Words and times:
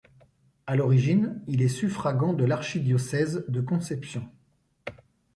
À 0.65 0.75
l'origine, 0.75 1.43
il 1.45 1.61
est 1.61 1.67
suffragant 1.67 2.33
de 2.33 2.43
l'archidiocèse 2.43 3.45
de 3.47 3.61
Concepción. 3.61 4.27